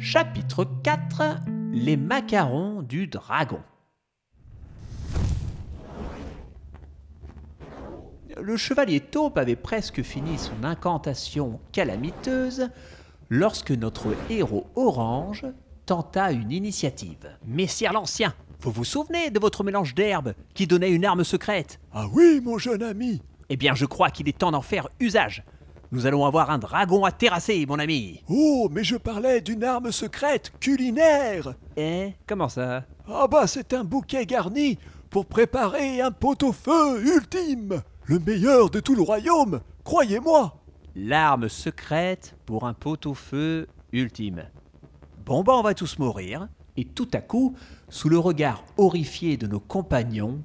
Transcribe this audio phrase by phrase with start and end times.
[0.00, 1.22] Chapitre 4
[1.72, 3.60] Les macarons du dragon.
[8.40, 12.68] Le chevalier taupe avait presque fini son incantation calamiteuse
[13.28, 15.44] lorsque notre héros orange
[15.84, 17.36] tenta une initiative.
[17.44, 21.80] Messire l'Ancien, vous vous souvenez de votre mélange d'herbes qui donnait une arme secrète?
[21.92, 25.42] Ah oui, mon jeune ami Eh bien, je crois qu'il est temps d'en faire usage.
[25.90, 28.22] Nous allons avoir un dragon à terrasser, mon ami.
[28.28, 32.84] Oh, mais je parlais d'une arme secrète culinaire Eh Comment ça?
[33.08, 38.94] Ah bah, c'est un bouquet garni pour préparer un pot-au-feu ultime Le meilleur de tout
[38.94, 40.56] le royaume, croyez-moi
[40.94, 44.42] L'arme secrète pour un pot-au-feu ultime.
[45.24, 46.48] Bon bah on va tous mourir.
[46.76, 47.54] Et tout à coup,
[47.88, 50.42] sous le regard horrifié de nos compagnons,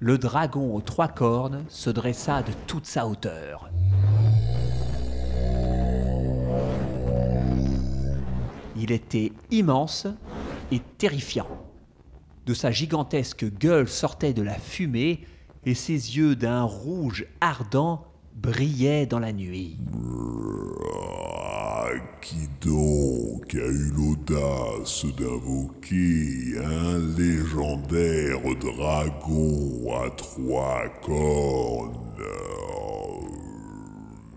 [0.00, 3.70] le dragon aux trois cornes se dressa de toute sa hauteur.
[8.76, 10.06] Il était immense
[10.70, 11.48] et terrifiant.
[12.46, 15.20] De sa gigantesque gueule sortait de la fumée
[15.64, 19.76] et ses yeux d'un rouge ardent brillaient dans la nuit.
[20.94, 31.98] Ah, qui donc a eu l'audace d'invoquer un légendaire dragon à trois cornes?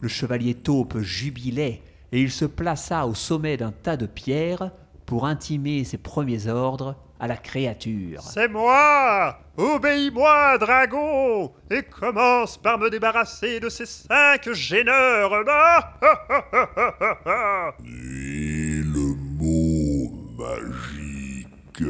[0.02, 1.82] Le chevalier taupe jubilait
[2.16, 4.72] et il se plaça au sommet d'un tas de pierres
[5.06, 8.22] pour intimer ses premiers ordres à la créature.
[8.22, 16.00] C'est moi Obéis-moi, dragon Et commence par me débarrasser de ces cinq gêneurs ah.
[17.84, 21.84] Et le mot magique.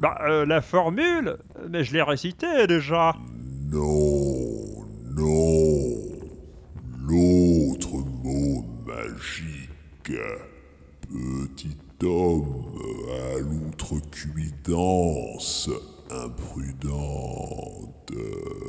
[0.00, 1.36] Bah, euh, la formule
[1.70, 3.14] Mais je l'ai récitée déjà
[3.70, 4.84] Non,
[5.16, 6.06] non.
[7.08, 8.64] L'autre mot
[9.16, 10.12] magique.
[11.08, 12.74] Petit homme
[13.08, 15.70] à l'outrecuidance
[16.10, 18.12] imprudente.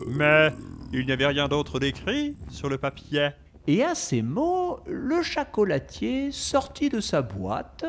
[0.07, 0.53] Mais
[0.93, 3.31] il n'y avait rien d'autre d'écrit sur le papier.
[3.67, 7.83] Et à ces mots, le chocolatier sortit de sa boîte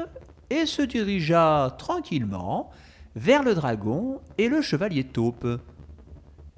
[0.50, 2.72] et se dirigea tranquillement
[3.14, 5.46] vers le dragon et le chevalier taupe.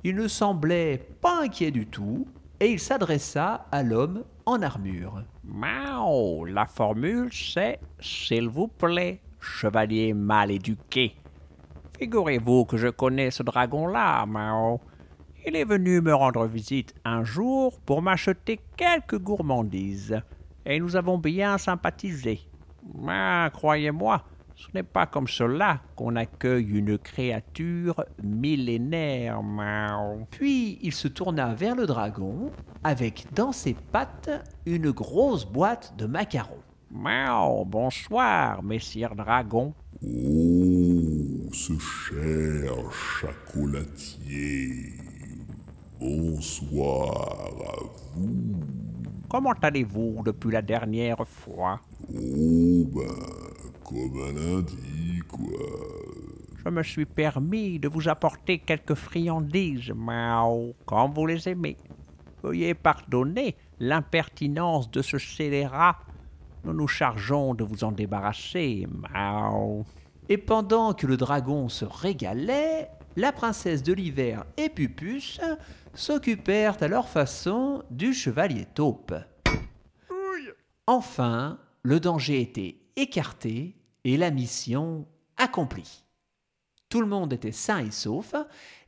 [0.04, 2.26] Il ne semblait pas inquiet du tout
[2.60, 5.22] et il s'adressa à l'homme en armure.
[5.52, 11.16] Mao, la formule c'est S'il vous plaît, chevalier mal éduqué.
[11.98, 14.80] Figurez-vous que je connais ce dragon-là, Mao.
[15.44, 20.22] Il est venu me rendre visite un jour pour m'acheter quelques gourmandises,
[20.64, 22.42] et nous avons bien sympathisé.
[22.94, 24.22] Mais croyez-moi,
[24.60, 29.40] ce n'est pas comme cela qu'on accueille une créature millénaire.
[30.30, 32.50] Puis il se tourna vers le dragon,
[32.84, 34.30] avec dans ses pattes
[34.66, 36.60] une grosse boîte de macarons.
[36.90, 39.72] Mao, bonsoir, messire dragon.
[40.02, 44.92] Oh, ce cher chocolatier.
[45.98, 47.76] Bonsoir à
[48.14, 48.56] vous.
[49.30, 51.80] Comment allez-vous depuis la dernière fois?
[52.12, 53.39] Oh, ben,
[53.90, 55.58] comme un lundi, quoi.
[56.64, 61.76] Je me suis permis de vous apporter quelques friandises, Mao, comme vous les aimez.
[62.42, 65.98] Veuillez pardonner l'impertinence de ce scélérat.
[66.64, 69.84] Nous nous chargeons de vous en débarrasser, Mao.
[70.28, 75.40] Et pendant que le dragon se régalait, la princesse de l'hiver et Pupus
[75.94, 79.14] s'occupèrent à leur façon du chevalier taupe.
[80.86, 85.06] Enfin, le danger était écarté et la mission
[85.36, 86.04] accomplie.
[86.88, 88.34] Tout le monde était sain et sauf,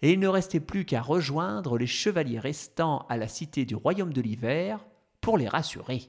[0.02, 4.12] et il ne restait plus qu'à rejoindre les chevaliers restants à la cité du royaume
[4.12, 4.84] de l'hiver
[5.20, 6.08] pour les rassurer.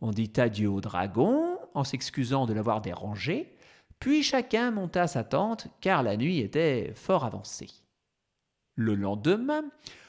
[0.00, 3.54] On dit adieu au dragon en s'excusant de l'avoir dérangé,
[3.98, 7.70] puis chacun monta sa tente car la nuit était fort avancée.
[8.74, 9.64] Le lendemain,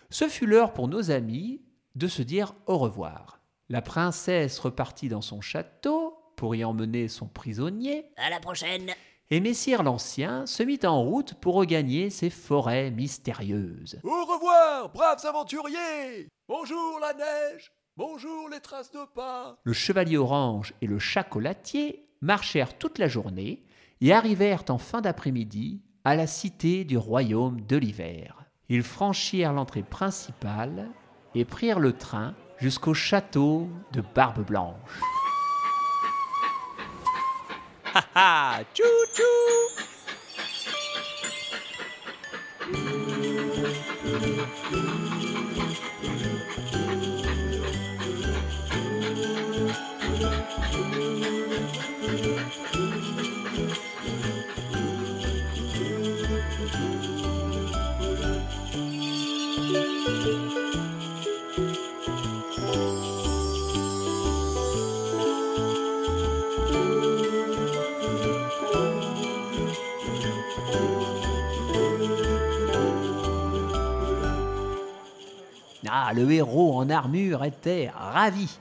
[0.10, 1.62] ce fut l'heure pour nos amis
[1.96, 3.42] de se dire au revoir.
[3.68, 6.01] La princesse repartit dans son château
[6.42, 8.90] pour y emmener son prisonnier, À la prochaine.
[9.30, 14.00] et Messire l'Ancien se mit en route pour regagner ces forêts mystérieuses.
[14.04, 20.74] Au revoir, braves aventuriers Bonjour la neige Bonjour les traces de pas Le chevalier orange
[20.82, 23.62] et le chocolatier marchèrent toute la journée
[24.02, 28.46] et arrivèrent en fin d'après-midi à la cité du royaume de l'hiver.
[28.68, 30.90] Ils franchirent l'entrée principale
[31.36, 35.02] et prirent le train jusqu'au château de Barbe Blanche.
[37.94, 38.64] Ha ha!
[38.74, 39.70] Choo choo!
[44.12, 45.11] Thank you.
[75.88, 78.60] Ah, le héros en armure était ravi.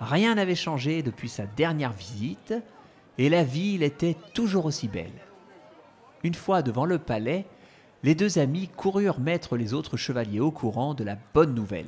[0.00, 2.54] Rien n'avait changé depuis sa dernière visite,
[3.18, 5.10] et la ville était toujours aussi belle.
[6.22, 7.46] Une fois devant le palais,
[8.02, 11.86] les deux amis coururent mettre les autres chevaliers au courant de la bonne nouvelle.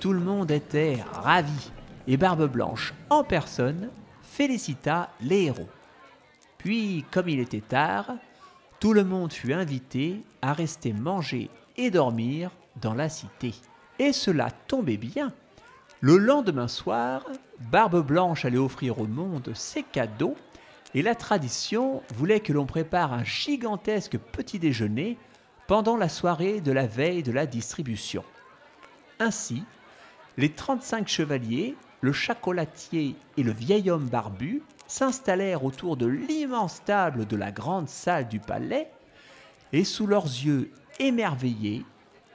[0.00, 1.70] Tout le monde était ravi
[2.06, 3.88] et Barbe Blanche en personne
[4.22, 5.68] félicita les héros.
[6.62, 8.12] Puis, comme il était tard,
[8.78, 12.50] tout le monde fut invité à rester manger et dormir
[12.80, 13.52] dans la cité.
[13.98, 15.32] Et cela tombait bien.
[16.00, 17.24] Le lendemain soir,
[17.70, 20.36] Barbe Blanche allait offrir au monde ses cadeaux
[20.94, 25.18] et la tradition voulait que l'on prépare un gigantesque petit déjeuner
[25.66, 28.24] pendant la soirée de la veille de la distribution.
[29.18, 29.64] Ainsi,
[30.36, 34.62] les 35 chevaliers, le chocolatier et le vieil homme barbu
[34.92, 38.90] s'installèrent autour de l'immense table de la grande salle du palais,
[39.72, 41.86] et sous leurs yeux émerveillés,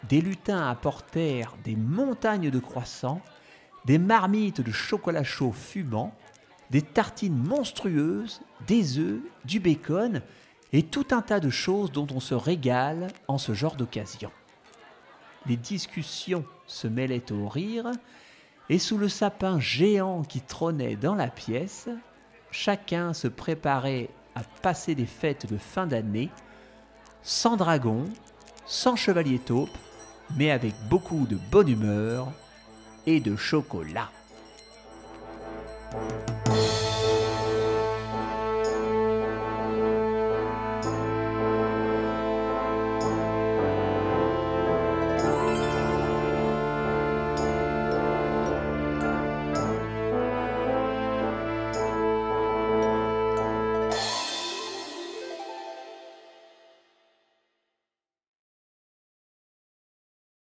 [0.10, 3.22] des lutins apportèrent des montagnes de croissants,
[3.86, 6.16] des marmites de chocolat chaud fumant,
[6.72, 10.24] des tartines monstrueuses, des œufs, du bacon
[10.74, 14.32] et tout un tas de choses dont on se régale en ce genre d'occasion.
[15.46, 17.92] Les discussions se mêlaient au rire,
[18.70, 21.88] et sous le sapin géant qui trônait dans la pièce,
[22.58, 26.30] chacun se préparait à passer des fêtes de fin d'année,
[27.22, 28.06] sans dragon,
[28.66, 29.78] sans chevalier taupe,
[30.36, 32.32] mais avec beaucoup de bonne humeur
[33.06, 34.10] et de chocolat.